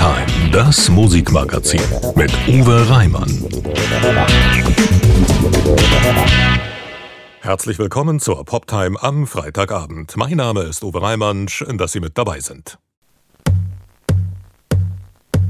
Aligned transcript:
Poptime, 0.00 0.50
das 0.50 0.88
Musikmagazin 0.88 1.82
mit 2.14 2.32
Uwe 2.48 2.88
Reimann. 2.88 3.28
Herzlich 7.42 7.78
willkommen 7.78 8.18
zur 8.18 8.42
Poptime 8.46 8.96
am 9.02 9.26
Freitagabend. 9.26 10.16
Mein 10.16 10.38
Name 10.38 10.62
ist 10.62 10.82
Uwe 10.82 11.02
Reimann, 11.02 11.48
schön, 11.48 11.76
dass 11.76 11.92
Sie 11.92 12.00
mit 12.00 12.16
dabei 12.16 12.40
sind. 12.40 12.78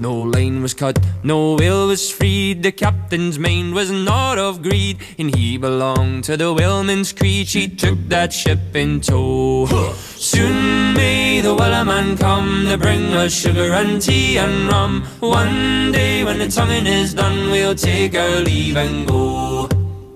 No 0.00 0.14
line 0.14 0.62
was 0.62 0.74
cut, 0.74 0.98
no 1.24 1.56
whale 1.56 1.88
was 1.88 2.10
freed. 2.10 2.62
The 2.62 2.70
captain's 2.70 3.38
mind 3.38 3.74
was 3.74 3.90
not 3.90 4.38
of 4.38 4.62
greed, 4.62 4.98
and 5.18 5.34
he 5.34 5.58
belonged 5.58 6.24
to 6.24 6.36
the 6.36 6.52
whaleman's 6.52 7.12
creed. 7.12 7.48
She 7.48 7.68
took 7.68 7.98
that 8.08 8.32
ship 8.32 8.60
in 8.74 9.00
tow. 9.00 9.66
Soon 10.14 10.94
may 10.94 11.40
the 11.40 11.54
Wellerman 11.54 12.18
come 12.18 12.66
to 12.66 12.78
bring 12.78 13.12
us 13.14 13.32
sugar 13.32 13.72
and 13.72 14.00
tea 14.00 14.38
and 14.38 14.68
rum. 14.68 15.02
One 15.18 15.90
day 15.90 16.22
when 16.22 16.38
the 16.38 16.48
tonguing 16.48 16.86
is 16.86 17.14
done, 17.14 17.50
we'll 17.50 17.74
take 17.74 18.14
our 18.14 18.40
leave 18.40 18.76
and 18.76 19.06
go. 19.06 19.66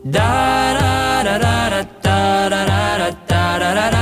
Da 0.09 0.75
da 0.79 1.23
da 1.25 1.39
da 1.39 1.71
da 1.71 2.49
da 2.49 2.49
da 2.49 2.67
da 2.67 2.99
da 2.99 3.59
da 3.59 3.59
da 3.59 3.91
da 3.91 4.02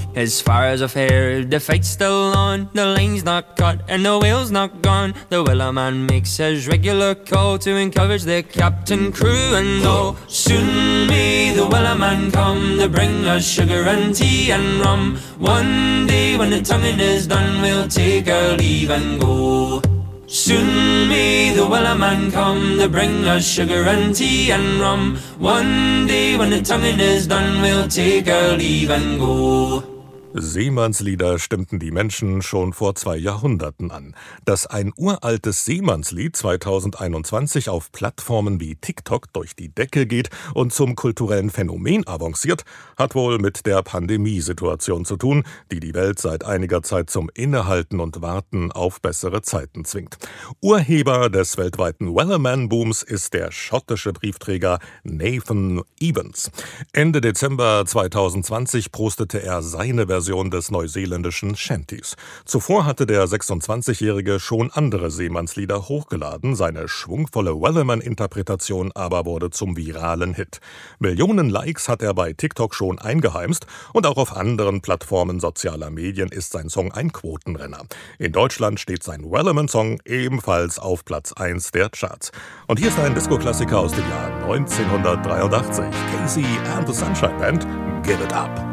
As 0.21 0.39
far 0.39 0.65
as 0.65 0.83
I've 0.83 0.93
heard, 0.93 1.49
the 1.49 1.59
fight's 1.59 1.87
still 1.87 2.37
on. 2.37 2.69
The 2.73 2.85
line's 2.85 3.23
not 3.23 3.57
cut 3.57 3.81
and 3.89 4.05
the 4.05 4.19
whale's 4.19 4.51
not 4.51 4.83
gone. 4.83 5.15
The 5.29 5.43
Wellerman 5.43 6.07
makes 6.07 6.37
his 6.37 6.67
regular 6.67 7.15
call 7.15 7.57
to 7.57 7.71
encourage 7.75 8.21
the 8.21 8.43
captain, 8.43 9.11
crew, 9.11 9.55
and 9.55 9.83
all. 9.83 10.15
Soon 10.27 11.07
may 11.07 11.55
the 11.55 11.65
Wellerman 11.65 12.31
come 12.31 12.77
to 12.77 12.87
bring 12.87 13.25
us 13.25 13.43
sugar 13.43 13.81
and 13.89 14.13
tea 14.13 14.51
and 14.51 14.85
rum. 14.85 15.17
One 15.39 16.05
day 16.05 16.37
when 16.37 16.51
the 16.51 16.61
tonguing 16.61 16.99
is 16.99 17.25
done, 17.25 17.59
we'll 17.59 17.87
take 17.87 18.27
our 18.27 18.55
leave 18.57 18.91
and 18.91 19.19
go. 19.19 19.81
Soon 20.27 21.09
may 21.09 21.49
the 21.55 21.65
Wellerman 21.65 22.31
come 22.31 22.77
to 22.77 22.87
bring 22.87 23.25
us 23.25 23.43
sugar 23.43 23.85
and 23.89 24.15
tea 24.15 24.51
and 24.51 24.79
rum. 24.79 25.17
One 25.39 26.05
day 26.05 26.37
when 26.37 26.51
the 26.51 26.61
tonguing 26.61 26.99
is 26.99 27.25
done, 27.25 27.59
we'll 27.63 27.87
take 27.87 28.27
our 28.27 28.55
leave 28.55 28.91
and 28.91 29.19
go. 29.19 29.90
Seemannslieder 30.33 31.39
stimmten 31.39 31.77
die 31.77 31.91
Menschen 31.91 32.41
schon 32.41 32.71
vor 32.71 32.95
zwei 32.95 33.17
Jahrhunderten 33.17 33.91
an. 33.91 34.15
Dass 34.45 34.65
ein 34.65 34.93
uraltes 34.95 35.65
Seemannslied 35.65 36.37
2021 36.37 37.67
auf 37.67 37.91
Plattformen 37.91 38.61
wie 38.61 38.75
TikTok 38.75 39.33
durch 39.33 39.57
die 39.57 39.67
Decke 39.67 40.05
geht 40.05 40.29
und 40.53 40.71
zum 40.71 40.95
kulturellen 40.95 41.49
Phänomen 41.49 42.07
avanciert, 42.07 42.63
hat 42.97 43.13
wohl 43.13 43.39
mit 43.39 43.65
der 43.65 43.83
Pandemiesituation 43.83 45.03
zu 45.03 45.17
tun, 45.17 45.43
die 45.69 45.81
die 45.81 45.93
Welt 45.93 46.19
seit 46.19 46.45
einiger 46.45 46.81
Zeit 46.81 47.09
zum 47.09 47.29
Innehalten 47.33 47.99
und 47.99 48.21
Warten 48.21 48.71
auf 48.71 49.01
bessere 49.01 49.41
Zeiten 49.41 49.83
zwingt. 49.83 50.17
Urheber 50.61 51.29
des 51.29 51.57
weltweiten 51.57 52.15
Wellerman-Booms 52.15 53.03
ist 53.03 53.33
der 53.33 53.51
schottische 53.51 54.13
Briefträger 54.13 54.79
Nathan 55.03 55.81
Evans. 55.99 56.51
Ende 56.93 57.19
Dezember 57.19 57.83
2020 57.85 58.93
prostete 58.93 59.43
er 59.43 59.61
seine 59.61 60.07
Version 60.07 60.20
Version 60.21 60.51
des 60.51 60.69
neuseeländischen 60.69 61.55
Shanties. 61.55 62.15
Zuvor 62.45 62.85
hatte 62.85 63.07
der 63.07 63.25
26-Jährige 63.25 64.39
schon 64.39 64.69
andere 64.69 65.09
Seemannslieder 65.09 65.89
hochgeladen, 65.89 66.55
seine 66.55 66.87
schwungvolle 66.87 67.59
Wellerman-Interpretation 67.59 68.91
aber 68.93 69.25
wurde 69.25 69.49
zum 69.49 69.75
viralen 69.75 70.35
Hit. 70.35 70.59
Millionen 70.99 71.49
Likes 71.49 71.89
hat 71.89 72.03
er 72.03 72.13
bei 72.13 72.33
TikTok 72.33 72.75
schon 72.75 72.99
eingeheimst 72.99 73.65
und 73.93 74.05
auch 74.05 74.17
auf 74.17 74.37
anderen 74.37 74.81
Plattformen 74.81 75.39
sozialer 75.39 75.89
Medien 75.89 76.29
ist 76.29 76.51
sein 76.51 76.69
Song 76.69 76.91
ein 76.91 77.11
Quotenrenner. 77.11 77.81
In 78.19 78.31
Deutschland 78.31 78.79
steht 78.79 79.01
sein 79.01 79.23
Wellerman-Song 79.23 80.01
ebenfalls 80.05 80.77
auf 80.77 81.03
Platz 81.03 81.33
1 81.33 81.71
der 81.71 81.89
Charts. 81.89 82.31
Und 82.67 82.77
hier 82.77 82.89
ist 82.89 82.99
ein 82.99 83.15
Disco-Klassiker 83.15 83.79
aus 83.79 83.93
dem 83.93 84.07
Jahr 84.07 84.31
1983. 84.43 85.85
Casey 86.15 86.45
and 86.75 86.87
the 86.87 86.93
Sunshine 86.93 87.39
Band, 87.39 87.65
Give 88.05 88.23
It 88.23 88.33
Up. 88.33 88.70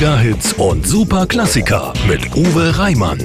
Mega-Hits 0.00 0.54
und 0.54 0.86
Super-Klassiker 0.86 1.92
mit 2.08 2.34
Uwe 2.34 2.78
Reimann. 2.78 3.18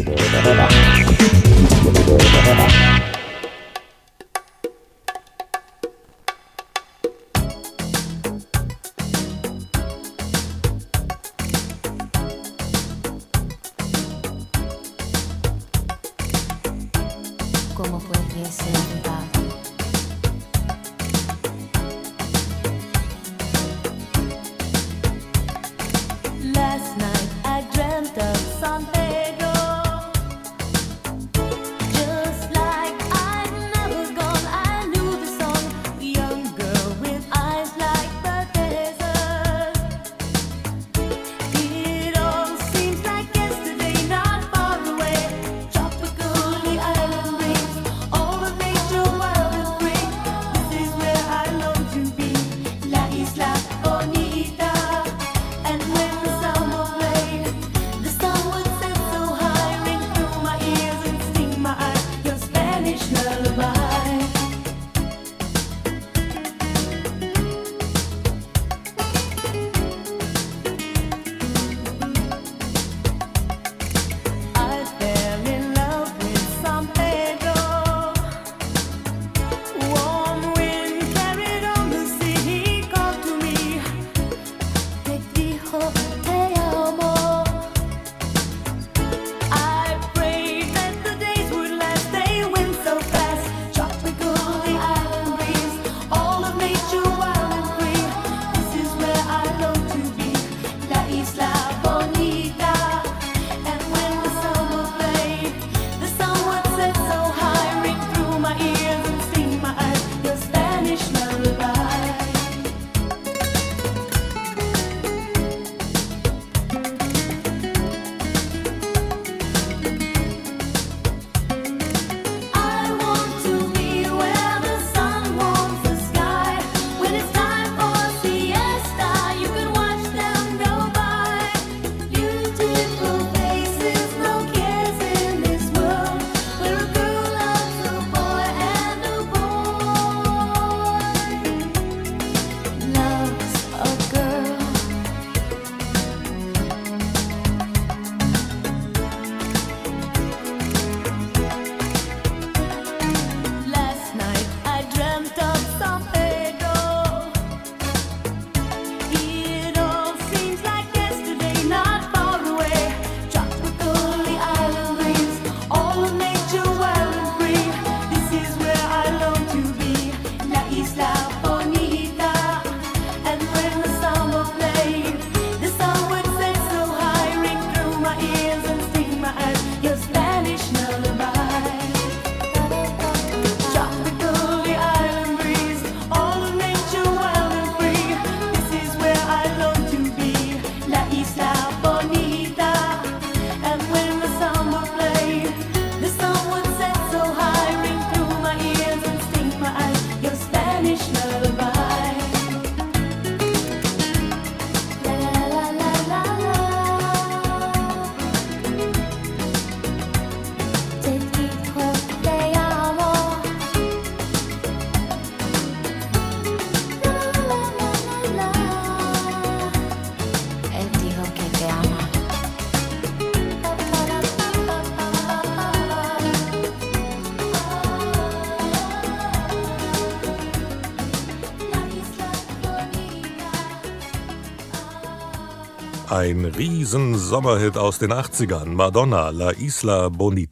Ein 236.25 236.44
Riesen-Sommerhit 236.44 237.77
aus 237.77 238.00
den 238.00 238.12
80ern, 238.12 238.70
Madonna, 238.70 239.29
La 239.29 239.51
Isla 239.51 240.10
Bonita. 240.10 240.45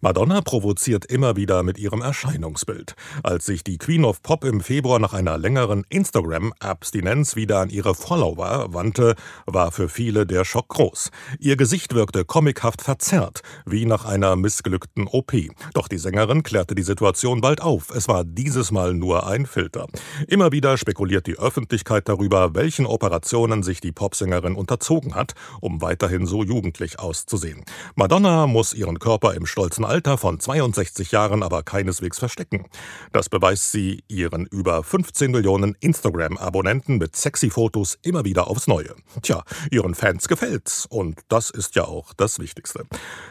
Madonna 0.00 0.40
provoziert 0.40 1.04
immer 1.06 1.36
wieder 1.36 1.62
mit 1.62 1.78
ihrem 1.78 2.02
Erscheinungsbild. 2.02 2.94
Als 3.22 3.46
sich 3.46 3.62
die 3.62 3.78
Queen 3.78 4.04
of 4.04 4.22
Pop 4.22 4.44
im 4.44 4.60
Februar 4.60 4.98
nach 4.98 5.14
einer 5.14 5.38
längeren 5.38 5.84
Instagram-Abstinenz 5.88 7.36
wieder 7.36 7.60
an 7.60 7.70
ihre 7.70 7.94
Follower 7.94 8.74
wandte, 8.74 9.14
war 9.46 9.70
für 9.70 9.88
viele 9.88 10.26
der 10.26 10.44
Schock 10.44 10.68
groß. 10.68 11.10
Ihr 11.38 11.56
Gesicht 11.56 11.94
wirkte 11.94 12.24
comichaft 12.24 12.82
verzerrt, 12.82 13.42
wie 13.64 13.86
nach 13.86 14.04
einer 14.04 14.34
missglückten 14.34 15.06
OP. 15.06 15.32
Doch 15.74 15.86
die 15.86 15.98
Sängerin 15.98 16.42
klärte 16.42 16.74
die 16.74 16.82
Situation 16.82 17.40
bald 17.40 17.60
auf. 17.60 17.90
Es 17.90 18.08
war 18.08 18.24
dieses 18.24 18.72
Mal 18.72 18.94
nur 18.94 19.26
ein 19.26 19.46
Filter. 19.46 19.86
Immer 20.26 20.52
wieder 20.52 20.76
spekuliert 20.78 21.26
die 21.26 21.38
Öffentlichkeit 21.38 22.08
darüber, 22.08 22.54
welchen 22.54 22.86
Operationen 22.86 23.62
sich 23.62 23.80
die 23.80 23.92
Popsängerin 23.92 24.56
unterzog 24.56 24.96
erzogen 24.96 25.14
hat, 25.14 25.34
um 25.60 25.80
weiterhin 25.80 26.26
so 26.26 26.42
jugendlich 26.44 26.98
auszusehen. 26.98 27.64
Madonna 27.94 28.46
muss 28.46 28.72
ihren 28.72 28.98
Körper 28.98 29.34
im 29.34 29.45
stolzen 29.46 29.84
Alter 29.84 30.18
von 30.18 30.40
62 30.40 31.12
Jahren 31.12 31.42
aber 31.42 31.62
keineswegs 31.62 32.18
verstecken. 32.18 32.66
Das 33.12 33.28
beweist 33.28 33.72
sie 33.72 34.04
ihren 34.08 34.46
über 34.46 34.82
15 34.82 35.30
Millionen 35.30 35.76
Instagram-Abonnenten 35.80 36.98
mit 36.98 37.16
sexy 37.16 37.50
Fotos 37.50 37.98
immer 38.02 38.24
wieder 38.24 38.48
aufs 38.48 38.66
Neue. 38.66 38.94
Tja, 39.22 39.42
ihren 39.70 39.94
Fans 39.94 40.28
gefällt's 40.28 40.86
und 40.86 41.20
das 41.28 41.50
ist 41.50 41.74
ja 41.76 41.84
auch 41.84 42.12
das 42.14 42.38
Wichtigste. 42.38 42.86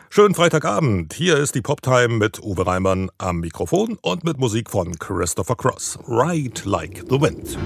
Schönen 0.10 0.36
Freitagabend, 0.36 1.14
hier 1.14 1.38
ist 1.38 1.56
die 1.56 1.62
Poptime 1.62 2.10
mit 2.10 2.42
Uwe 2.42 2.66
Reimann 2.66 3.10
am 3.18 3.40
Mikrofon 3.40 3.98
und 4.02 4.24
mit 4.24 4.38
Musik 4.38 4.70
von 4.70 4.98
Christopher 4.98 5.56
Cross. 5.56 6.00
Ride 6.08 6.62
Like 6.66 7.04
the 7.10 7.20
Wind. 7.20 7.58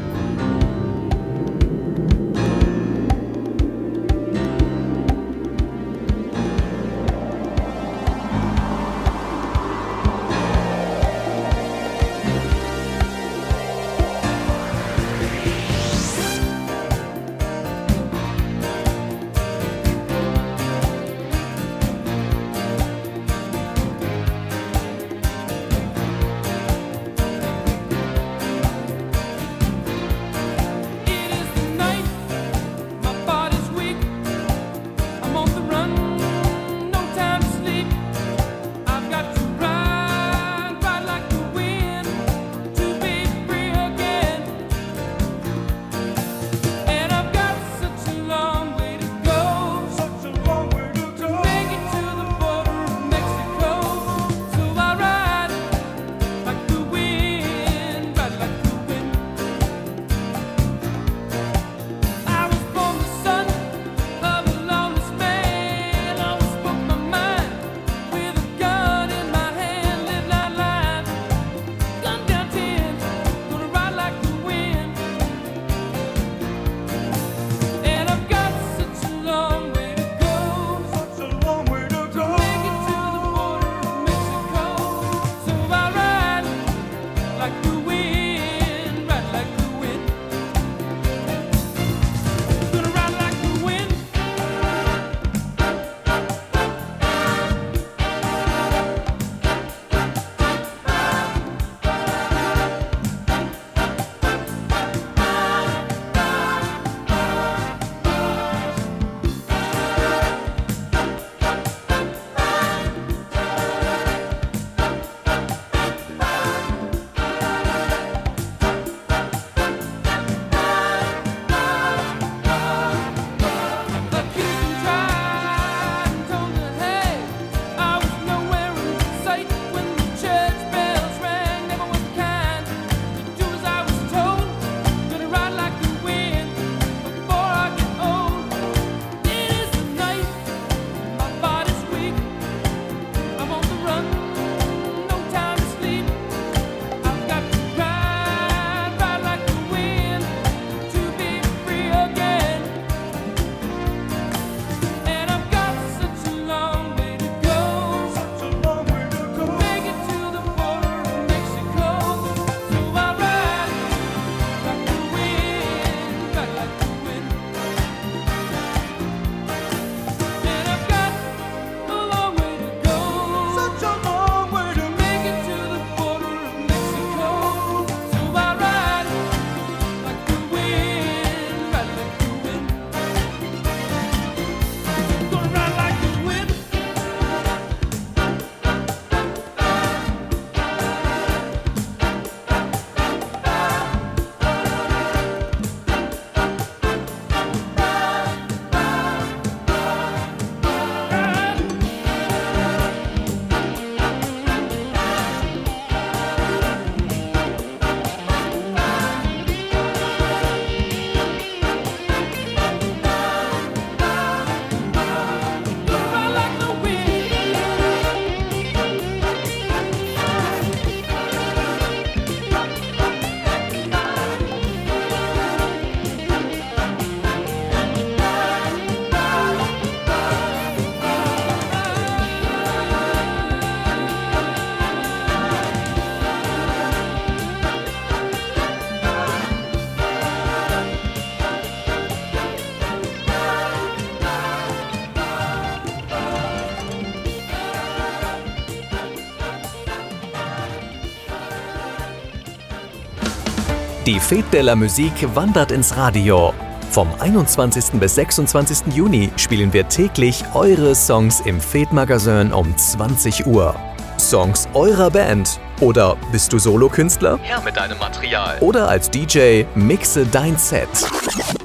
Fete 254.30 254.52
de 254.52 254.62
la 254.62 254.76
Musique 254.76 255.28
wandert 255.34 255.72
ins 255.72 255.98
Radio. 255.98 256.54
Vom 256.92 257.08
21. 257.20 258.00
bis 258.00 258.14
26. 258.14 258.94
Juni 258.94 259.32
spielen 259.38 259.74
wir 259.74 259.90
täglich 259.90 260.44
eure 260.54 260.94
Songs 260.94 261.42
im 261.46 261.60
Fete 261.60 261.96
Magazin 261.96 262.54
um 262.54 262.78
20 262.78 263.48
Uhr. 263.48 263.74
Songs 264.20 264.68
eurer 264.76 265.10
Band. 265.10 265.60
Oder 265.82 266.16
bist 266.32 266.54
du 266.54 266.60
Solokünstler? 266.60 267.40
Her 267.42 267.60
mit 267.66 267.76
deinem 267.76 267.98
Material. 267.98 268.60
Oder 268.60 268.88
als 268.88 269.10
DJ 269.10 269.64
mixe 269.74 270.28
dein 270.28 270.60
Set. 270.60 270.88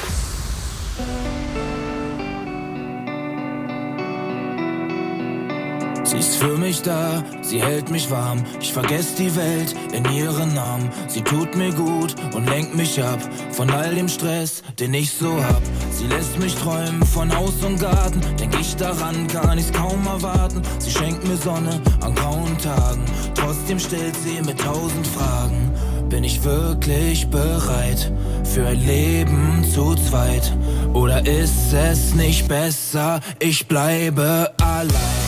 Ist 6.20 6.36
für 6.36 6.58
mich 6.58 6.82
da, 6.82 7.24
sie 7.42 7.62
hält 7.62 7.90
mich 7.90 8.12
warm. 8.12 8.44
Ich 8.60 8.74
vergesse 8.74 9.16
die 9.18 9.36
Welt 9.36 9.74
in 9.94 10.04
ihren 10.12 10.54
Namen. 10.54 10.90
Sie 11.08 11.22
tut 11.22 11.56
mir 11.56 11.72
gut 11.74 12.14
und 12.36 12.50
lenkt 12.50 12.76
mich 12.76 13.02
ab 13.02 13.20
von 13.52 13.70
all 13.70 13.96
dem 13.96 14.10
Stress, 14.10 14.62
den 14.80 14.94
ich 14.94 15.12
so 15.12 15.32
hab. 15.42 15.62
Sie 15.92 16.08
lässt 16.08 16.38
mich 16.38 16.56
träumen 16.56 17.06
von 17.06 17.34
Haus 17.36 17.64
und 17.64 17.80
Garten. 17.80 18.22
Denk 18.38 18.54
ich 18.60 18.76
daran, 18.76 19.28
kann 19.28 19.58
ich's 19.58 19.72
kaum 19.72 20.06
erwarten. 20.06 20.62
Sie 20.80 20.92
schenkt 20.92 21.26
mir 21.26 21.38
Sonne 21.38 21.82
an 22.02 22.14
grauen 22.14 22.58
Tagen. 22.58 23.06
Trotzdem 23.34 23.80
stellt 23.80 24.16
sie 24.18 24.42
mir 24.42 24.58
tausend 24.58 25.08
Fragen. 25.08 25.72
Bin 26.10 26.24
ich 26.24 26.44
wirklich 26.44 27.30
bereit 27.30 28.12
für 28.44 28.66
ein 28.66 28.86
Leben 28.86 29.64
zu 29.64 29.96
zweit? 29.96 30.52
Oder 30.94 31.26
ist 31.26 31.72
es 31.72 32.14
nicht 32.14 32.48
besser, 32.48 33.22
ich 33.40 33.68
bleibe 33.68 34.52
allein? 34.60 35.19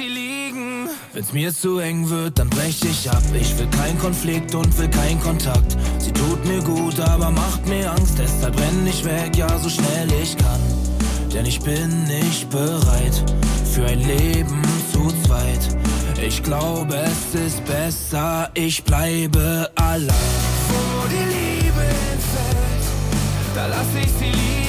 Sie 0.00 0.08
liegen. 0.08 0.88
Wenn's 1.12 1.32
mir 1.32 1.52
zu 1.52 1.78
eng 1.78 2.08
wird, 2.08 2.38
dann 2.38 2.48
brech 2.48 2.80
ich 2.82 3.10
ab. 3.10 3.22
Ich 3.34 3.56
will 3.58 3.68
keinen 3.68 3.98
Konflikt 3.98 4.54
und 4.54 4.76
will 4.78 4.88
keinen 4.88 5.20
Kontakt. 5.20 5.76
Sie 5.98 6.12
tut 6.12 6.44
mir 6.46 6.62
gut, 6.62 6.98
aber 7.00 7.30
macht 7.30 7.66
mir 7.66 7.90
Angst. 7.90 8.18
Deshalb 8.18 8.58
renn 8.58 8.86
ich 8.86 9.04
weg, 9.04 9.36
ja, 9.36 9.58
so 9.58 9.68
schnell 9.68 10.08
ich 10.22 10.36
kann. 10.36 10.60
Denn 11.32 11.46
ich 11.46 11.60
bin 11.60 12.04
nicht 12.04 12.48
bereit 12.50 13.16
für 13.72 13.84
ein 13.86 14.00
Leben 14.00 14.62
zu 14.92 15.08
zweit. 15.26 15.64
Ich 16.22 16.42
glaube, 16.42 16.96
es 16.96 17.34
ist 17.34 17.64
besser, 17.64 18.50
ich 18.54 18.82
bleibe 18.84 19.70
allein. 19.76 20.08
Wo 20.68 21.08
die 21.08 21.26
Liebe 21.34 21.82
entfällt, 22.12 22.86
da 23.54 23.66
lass 23.66 23.88
ich 24.02 24.10
sie 24.18 24.24
liegen, 24.24 24.59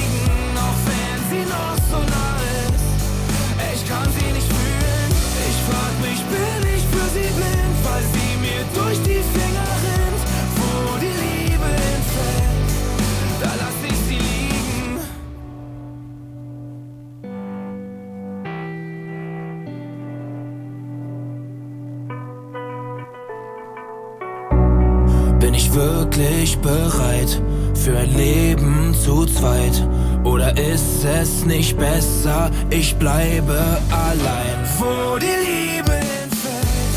ich 25.62 25.74
wirklich 25.74 26.58
bereit 26.58 27.40
für 27.74 27.96
ein 27.96 28.16
Leben 28.16 28.94
zu 28.94 29.26
zweit? 29.26 29.86
Oder 30.24 30.56
ist 30.56 31.04
es 31.04 31.44
nicht 31.44 31.76
besser, 31.76 32.50
ich 32.70 32.96
bleibe 32.96 33.60
allein? 33.90 34.58
Wo 34.78 35.18
die 35.18 35.26
Liebe 35.26 35.92
entfällt, 35.92 36.96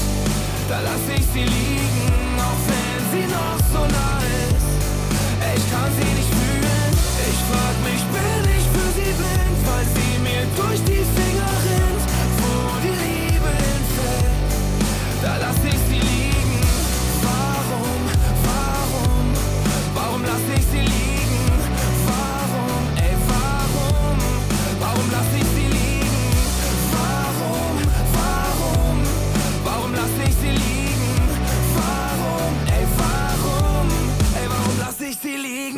da 0.69 0.79
lass 0.81 1.17
ich 1.17 1.25
sie 1.33 1.43
liegen, 1.43 1.84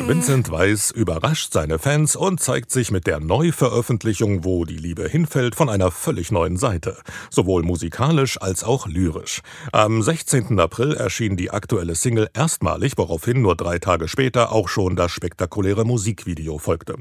Vincent 0.08 0.50
Weiss 0.50 0.90
überrascht 0.90 1.52
seine 1.52 1.78
Fans 1.78 2.16
und 2.16 2.40
zeigt 2.40 2.70
sich 2.70 2.90
mit 2.90 3.06
der 3.06 3.20
Neuveröffentlichung 3.20 4.42
Wo 4.42 4.64
die 4.64 4.78
Liebe 4.78 5.06
hinfällt 5.06 5.54
von 5.54 5.68
einer 5.68 5.90
völlig 5.90 6.32
neuen 6.32 6.56
Seite, 6.56 6.96
sowohl 7.28 7.62
musikalisch 7.62 8.40
als 8.40 8.64
auch 8.64 8.86
lyrisch. 8.86 9.42
Am 9.70 10.00
16. 10.00 10.58
April 10.60 10.94
erschien 10.94 11.36
die 11.36 11.50
aktuelle 11.50 11.94
Single 11.94 12.30
erstmalig, 12.32 12.94
woraufhin 12.96 13.42
nur 13.42 13.54
drei 13.54 13.78
Tage 13.80 14.08
später 14.08 14.50
auch 14.50 14.70
schon 14.70 14.96
das 14.96 15.12
spektakuläre 15.12 15.84
Musikvideo 15.84 16.56
folgte. 16.56 16.94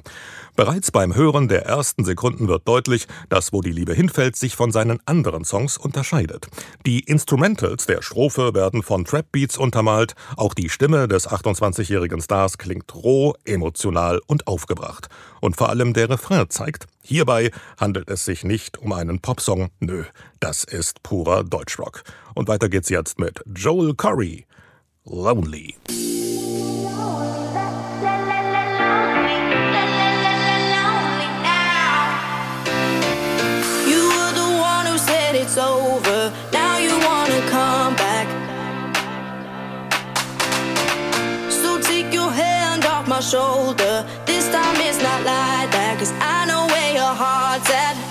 Bereits 0.58 0.90
beim 0.90 1.14
Hören 1.14 1.48
der 1.48 1.68
ersten 1.68 2.04
Sekunden 2.04 2.48
wird 2.48 2.68
deutlich, 2.68 3.08
dass 3.30 3.54
Wo 3.54 3.62
die 3.62 3.72
Liebe 3.72 3.94
hinfällt 3.94 4.36
sich 4.36 4.56
von 4.56 4.72
seinen 4.72 5.00
anderen 5.06 5.46
Songs 5.46 5.78
unterscheidet. 5.78 6.48
Die 6.84 7.02
Instrumentals 7.02 7.86
der 7.86 8.02
Strophe 8.02 8.56
werden 8.56 8.82
von 8.82 9.06
Trap-Beats 9.06 9.60
untermalt, 9.60 10.16
auch 10.36 10.56
die 10.56 10.70
Stimme 10.70 11.08
des 11.08 11.30
28-jährigen 11.30 12.22
Stars 12.22 12.58
klingt 12.58 12.96
roh, 12.96 13.36
emotional 13.46 14.20
und 14.26 14.48
aufgebracht. 14.48 15.10
Und 15.42 15.58
vor 15.58 15.70
allem 15.70 15.94
der 15.94 16.10
Refrain 16.10 16.50
zeigt, 16.50 16.88
hierbei 17.04 17.52
handelt 17.80 18.10
es 18.10 18.26
sich 18.26 18.44
nicht 18.44 18.80
um 18.80 18.94
einen 18.94 19.20
Popsong, 19.20 19.70
nö, 19.80 20.06
das 20.40 20.64
ist 20.64 21.04
purer 21.04 21.44
Deutschrock. 21.44 22.02
Und 22.34 22.48
weiter 22.48 22.68
geht's 22.68 22.90
jetzt 22.90 23.20
mit 23.20 23.44
Joel 23.46 23.94
Corey, 23.94 24.48
Lonely. 25.06 25.76
Over. 35.58 36.34
Now 36.52 36.78
you 36.78 36.94
wanna 37.10 37.42
come 37.50 37.96
back. 37.96 38.28
So 41.52 41.80
take 41.82 42.14
your 42.14 42.32
hand 42.32 42.86
off 42.86 43.08
my 43.08 43.20
shoulder. 43.20 44.06
This 44.26 44.46
time 44.50 44.78
it's 44.88 45.02
not 45.02 45.20
like 45.24 45.72
that. 45.72 45.96
Cause 46.00 46.14
I 46.22 46.46
know 46.46 46.68
where 46.68 46.94
your 46.94 47.14
heart's 47.24 47.70
at. 47.70 48.07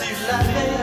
si 0.00 0.14
la 0.26 0.79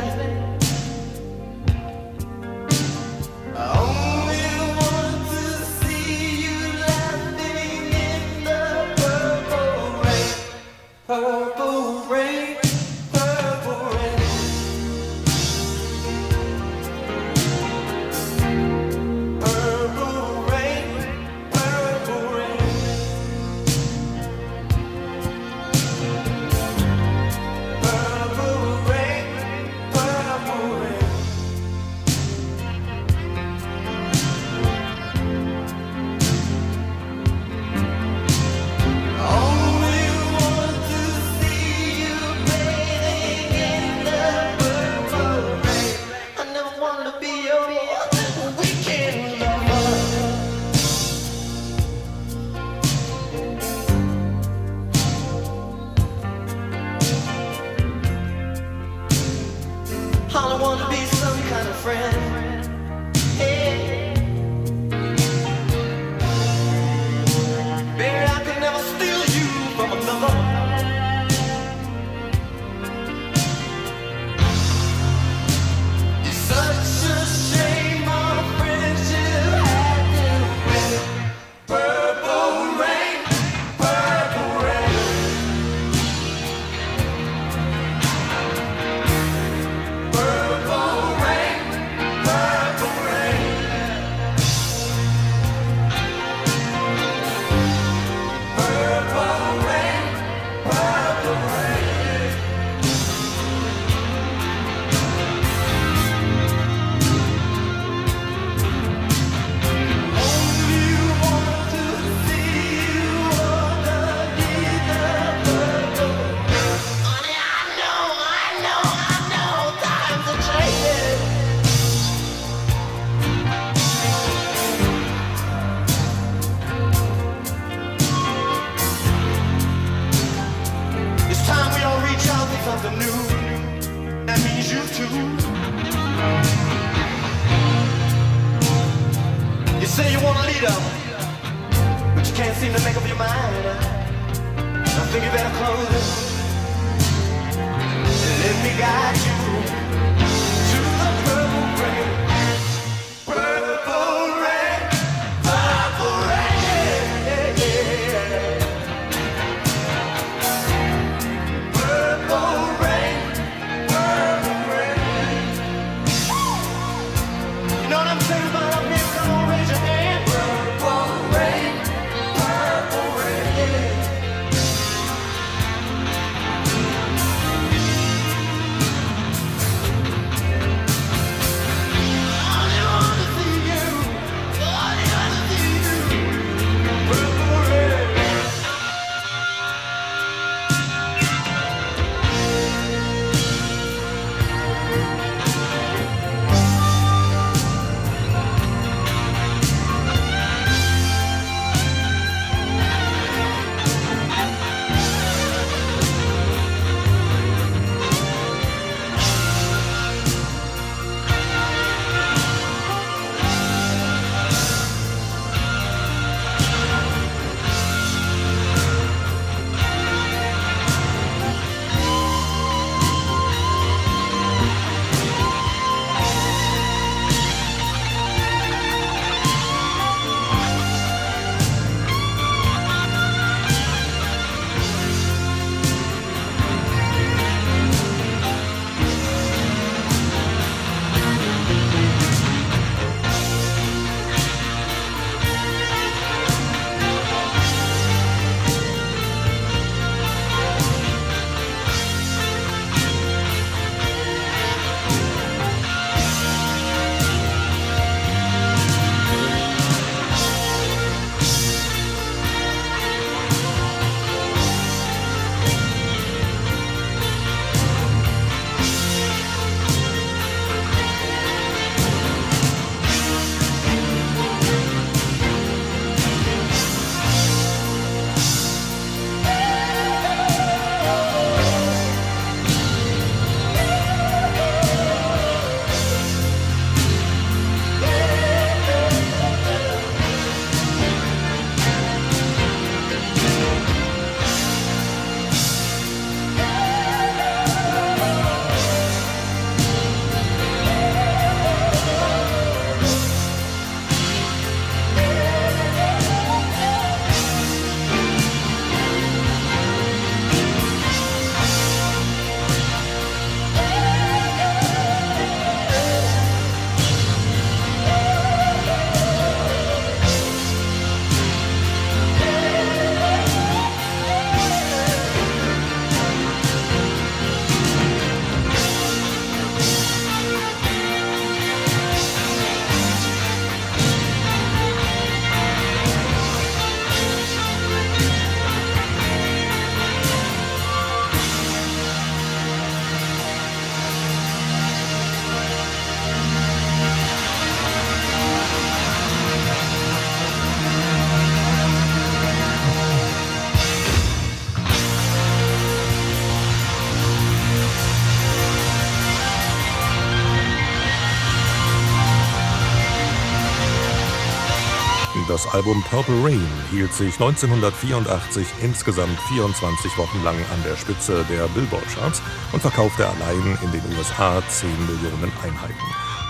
Das 365.57 365.73
Album 365.73 366.03
Purple 366.03 366.35
Rain 366.43 366.69
hielt 366.91 367.11
sich 367.11 367.33
1984 367.33 368.63
insgesamt 368.83 369.39
24 369.49 370.15
Wochen 370.19 370.43
lang 370.43 370.55
an 370.55 370.83
der 370.85 370.95
Spitze 370.95 371.43
der 371.49 371.67
Billboard-Charts 371.69 372.43
und 372.73 372.79
verkaufte 372.79 373.27
allein 373.27 373.75
in 373.83 373.91
den 373.91 374.03
USA 374.15 374.61
10 374.69 374.87
Millionen 375.07 375.51
Einheiten. 375.63 375.95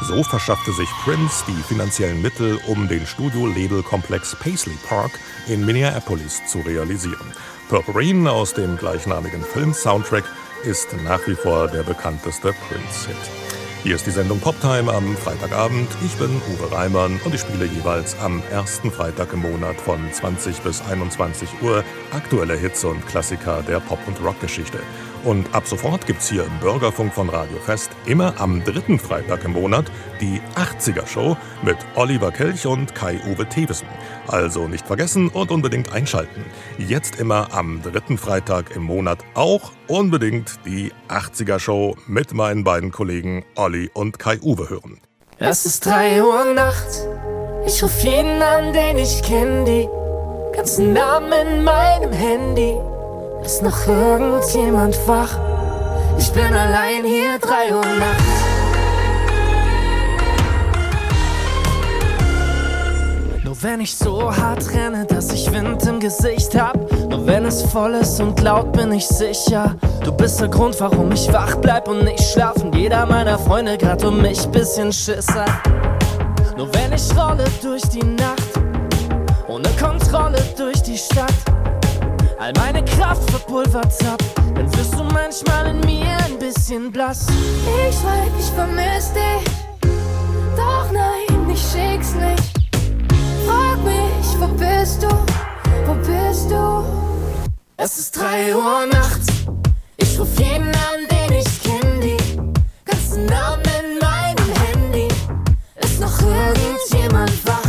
So 0.02 0.22
verschaffte 0.24 0.74
sich 0.74 0.90
Prince 1.06 1.46
die 1.48 1.64
finanziellen 1.74 2.22
Mittel, 2.22 2.60
um 2.68 2.90
den 2.90 3.08
Studio-Label-Komplex 3.08 4.36
Paisley 4.42 4.78
Park 4.90 5.12
in 5.48 5.66
Minneapolis 5.66 6.46
zu 6.46 6.60
realisieren. 6.60 7.32
Purple 7.70 7.96
Rain 7.96 8.28
aus 8.28 8.56
dem 8.56 8.76
gleichnamigen 8.76 9.42
Film-Soundtrack 9.42 10.26
ist 10.66 10.90
nach 11.06 11.26
wie 11.28 11.36
vor 11.36 11.70
der 11.70 11.84
bekannteste 11.84 12.54
Prince-Hit. 12.68 13.47
Hier 13.84 13.96
ist 13.96 14.08
die 14.08 14.12
Sendung 14.12 14.40
Poptime 14.40 14.92
am 14.92 15.16
Freitagabend. 15.16 15.88
Ich 16.04 16.16
bin 16.16 16.30
Uwe 16.30 16.72
Reimann 16.72 17.20
und 17.24 17.34
ich 17.34 17.42
spiele 17.42 17.66
jeweils 17.66 18.18
am 18.20 18.42
ersten 18.52 18.92
Freitag 18.92 19.32
im 19.34 19.42
Monat 19.42 19.80
von 19.80 20.00
20 20.12 20.62
bis 20.62 20.82
21 20.82 21.50
Uhr 21.62 21.84
aktuelle 22.12 22.58
Hits 22.58 22.84
und 22.84 23.06
Klassiker 23.08 23.62
der 23.62 23.80
Pop- 23.80 24.06
und 24.08 24.22
Rockgeschichte. 24.22 24.80
Und 25.28 25.54
ab 25.54 25.68
sofort 25.68 26.08
gibt's 26.08 26.30
hier 26.30 26.46
im 26.46 26.60
Bürgerfunk 26.62 27.14
von 27.14 27.28
Radio 27.28 27.58
Fest 27.58 27.90
immer 28.06 28.40
am 28.40 28.64
dritten 28.64 28.98
Freitag 28.98 29.44
im 29.44 29.52
Monat 29.52 29.92
die 30.22 30.40
80er 30.56 31.06
Show 31.06 31.36
mit 31.64 31.76
Oliver 31.96 32.32
Kelch 32.32 32.66
und 32.66 32.96
Kai-Uwe 32.96 33.46
Thewesen. 33.50 33.90
Also 34.28 34.70
nicht 34.70 34.88
vergessen 34.88 35.28
und 35.28 35.52
unbedingt 35.52 35.92
einschalten. 35.92 36.46
Jetzt 36.78 37.20
immer 37.20 37.50
am 37.52 37.82
dritten 37.82 38.18
Freitag 38.18 38.74
im 38.74 38.84
Monat 38.84 39.20
auch 39.34 39.74
unbedingt 39.90 40.60
die 40.66 40.94
80er 41.10 41.60
Show 41.60 41.98
mit 42.08 42.34
meinen 42.34 42.64
beiden 42.64 42.94
Kollegen 42.94 43.44
Olli 43.56 43.92
und 43.94 44.20
Kai-Uwe 44.20 44.70
hören. 44.70 45.02
Es 45.40 45.66
ist 45.66 45.86
drei 45.86 46.24
Uhr 46.24 46.54
nachts. 46.54 47.06
Ich 47.66 47.84
ruf 47.84 48.02
jeden 48.02 48.42
an, 48.42 48.72
den 48.72 48.98
ich 48.98 49.22
kenn, 49.24 49.66
die 49.66 49.90
ganzen 50.56 50.94
Namen 50.94 51.34
in 51.34 51.64
meinem 51.66 52.14
Handy. 52.14 52.78
Ist 53.48 53.64
noch 53.64 53.88
irgendjemand 53.88 55.00
wach? 55.08 55.40
Ich 56.18 56.30
bin 56.34 56.54
allein 56.54 57.06
hier, 57.06 57.40
drei 57.40 57.74
Uhr 57.74 57.82
nachts. 57.98 58.44
Nur 63.46 63.64
wenn 63.64 63.80
ich 63.80 63.96
so 63.96 64.36
hart 64.36 64.70
renne, 64.74 65.06
dass 65.06 65.32
ich 65.32 65.50
Wind 65.54 65.82
im 65.86 66.02
Gesicht 66.02 66.60
hab. 66.60 66.92
Nur 67.10 67.26
wenn 67.26 67.46
es 67.46 67.64
voll 67.64 67.94
ist 67.94 68.20
und 68.20 68.38
laut, 68.42 68.74
bin 68.74 68.92
ich 68.92 69.08
sicher. 69.08 69.78
Du 70.04 70.12
bist 70.12 70.42
der 70.42 70.50
Grund, 70.50 70.78
warum 70.82 71.14
ich 71.14 71.32
wach 71.32 71.56
bleib 71.56 71.88
und 71.88 72.04
nicht 72.04 72.22
schlafen. 72.22 72.74
Jeder 72.74 73.06
meiner 73.06 73.40
Freunde 73.40 73.78
grad 73.78 74.04
um 74.04 74.22
mich 74.22 74.46
bisschen 74.48 74.92
Schiss 74.92 75.30
hat. 75.34 75.62
Nur 76.58 76.68
wenn 76.74 76.92
ich 76.92 77.18
rolle 77.18 77.46
durch 77.62 77.84
die 77.84 78.04
Nacht, 78.04 78.60
ohne 79.48 79.70
Kontrolle 79.80 80.40
durch 80.58 80.84
die 80.84 80.98
Stadt, 80.98 81.32
all 82.40 82.54
meine 82.54 82.84
Kraft 82.86 83.30
verpulvert 83.30 83.94
hab, 84.06 84.22
dann 84.56 84.72
wirst 84.78 84.94
du 84.94 85.04
manchmal 85.04 85.68
in 85.68 85.80
mir 85.82 86.18
ein 86.26 86.38
bisschen 86.40 86.92
blass. 86.92 87.28
Ich 87.30 87.96
schreib, 87.96 88.32
ich 88.40 88.46
vermiss 88.46 89.12
dich. 89.14 89.54
Doch 90.56 90.92
nein, 90.92 91.50
ich 91.50 91.60
schick's 91.60 92.14
nicht. 92.14 92.54
Frag 93.46 93.84
mich, 93.84 94.40
wo 94.40 94.48
bist 94.48 95.04
du? 95.04 95.10
Wo 95.86 95.94
bist 95.96 96.52
du? 96.52 96.84
Es 97.78 97.98
ist 97.98 98.18
drei 98.18 98.56
Uhr 98.56 98.86
nachts, 98.92 99.28
ich 99.98 100.20
ruf 100.20 100.28
jeden 100.40 100.68
an, 100.68 101.08
den 101.12 101.38
ich 101.38 101.62
kenn, 101.62 102.02
die 102.02 102.18
ganzen 102.86 103.26
Namen 103.26 103.64
in 103.80 104.00
meinem 104.00 104.52
Handy. 104.66 105.08
Ist 105.76 106.00
noch 106.00 106.20
irgendjemand 106.22 107.46
wach? 107.46 107.67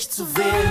Nicht 0.00 0.14
zu 0.14 0.24
wählen. 0.34 0.70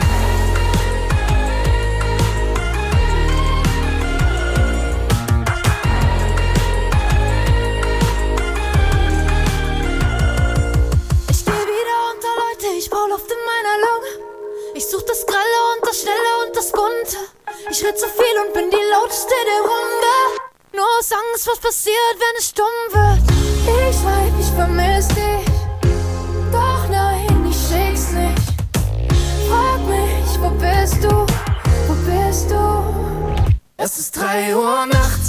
Ich 11.30 11.46
geh 11.46 11.52
wieder 11.52 11.98
unter 12.12 12.34
Leute, 12.42 12.76
ich 12.76 12.90
brauch 12.90 13.08
Luft 13.08 13.30
in 13.30 13.38
meiner 13.46 13.76
Lunge. 13.86 14.08
Ich 14.74 14.88
such 14.88 15.04
das 15.04 15.24
Grelle 15.28 15.60
und 15.76 15.88
das 15.88 16.02
Schnelle 16.02 16.48
und 16.48 16.56
das 16.56 16.72
Bunte. 16.72 17.18
Ich 17.70 17.86
red 17.86 18.00
zu 18.00 18.08
viel 18.08 18.36
und 18.44 18.54
bin 18.56 18.72
die 18.72 18.78
lauteste 18.92 19.36
der 19.46 19.62
Runde. 19.62 20.42
Nur 20.74 20.88
aus 20.98 21.12
Angst, 21.12 21.48
was 21.48 21.60
passiert, 21.60 22.16
wenn 22.18 22.36
es 22.40 22.48
stumm 22.48 22.66
wird. 22.90 23.22
Ich 23.92 23.96
schreib, 23.96 24.34
ich 24.40 24.52
vermiss 24.56 25.08
dich. 25.10 25.29
Es 33.82 33.98
ist 33.98 34.18
drei 34.18 34.54
Uhr 34.54 34.86
nachts. 34.88 35.29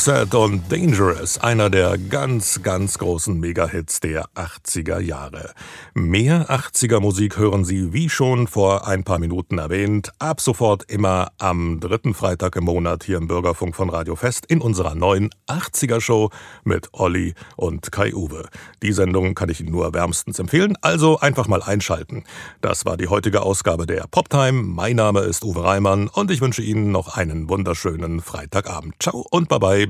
Roxette 0.00 0.38
und 0.38 0.72
Dangerous, 0.72 1.36
einer 1.36 1.68
der 1.68 1.98
ganz, 1.98 2.62
ganz 2.62 2.96
großen 2.96 3.38
Megahits 3.38 4.00
der 4.00 4.24
80er 4.34 4.98
Jahre. 4.98 5.52
Mehr 5.92 6.48
80er 6.48 7.00
Musik 7.00 7.36
hören 7.36 7.66
Sie, 7.66 7.92
wie 7.92 8.08
schon 8.08 8.46
vor 8.46 8.88
ein 8.88 9.04
paar 9.04 9.18
Minuten 9.18 9.58
erwähnt, 9.58 10.10
ab 10.18 10.40
sofort 10.40 10.90
immer 10.90 11.32
am 11.36 11.80
dritten 11.80 12.14
Freitag 12.14 12.56
im 12.56 12.64
Monat 12.64 13.04
hier 13.04 13.18
im 13.18 13.28
Bürgerfunk 13.28 13.76
von 13.76 13.90
Radio 13.90 14.16
Fest 14.16 14.46
in 14.46 14.62
unserer 14.62 14.94
neuen 14.94 15.28
80er 15.48 16.00
Show 16.00 16.30
mit 16.64 16.88
Olli 16.92 17.34
und 17.56 17.92
Kai-Uwe. 17.92 18.48
Die 18.82 18.92
Sendung 18.92 19.34
kann 19.34 19.50
ich 19.50 19.60
Ihnen 19.60 19.70
nur 19.70 19.92
wärmstens 19.92 20.38
empfehlen, 20.38 20.78
also 20.80 21.18
einfach 21.18 21.46
mal 21.46 21.62
einschalten. 21.62 22.24
Das 22.62 22.86
war 22.86 22.96
die 22.96 23.08
heutige 23.08 23.42
Ausgabe 23.42 23.84
der 23.84 24.06
Poptime. 24.10 24.62
Mein 24.62 24.96
Name 24.96 25.20
ist 25.20 25.44
Uwe 25.44 25.62
Reimann 25.62 26.08
und 26.08 26.30
ich 26.30 26.40
wünsche 26.40 26.62
Ihnen 26.62 26.90
noch 26.90 27.18
einen 27.18 27.50
wunderschönen 27.50 28.22
Freitagabend. 28.22 28.94
Ciao 28.98 29.26
und 29.30 29.50
bye 29.50 29.58
bye, 29.58 29.89